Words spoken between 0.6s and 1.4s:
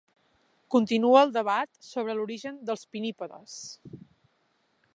Continua el